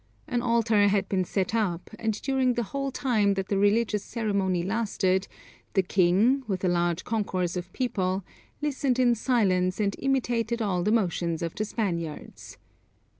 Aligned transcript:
An 0.27 0.41
altar 0.41 0.87
had 0.87 1.07
been 1.09 1.23
set 1.23 1.53
up, 1.53 1.91
and 1.99 2.19
during 2.23 2.55
the 2.55 2.63
whole 2.63 2.89
time 2.89 3.35
that 3.35 3.49
the 3.49 3.57
religious 3.59 4.03
ceremony 4.03 4.63
lasted, 4.63 5.27
the 5.75 5.83
king 5.83 6.41
with 6.47 6.63
a 6.63 6.67
large 6.67 7.03
concourse 7.03 7.55
of 7.55 7.71
people, 7.71 8.23
listened 8.63 8.97
in 8.97 9.13
silence 9.13 9.79
and 9.79 9.95
imitated 9.99 10.59
all 10.59 10.81
the 10.81 10.91
motions 10.91 11.43
of 11.43 11.53
the 11.53 11.65
Spaniards. 11.65 12.57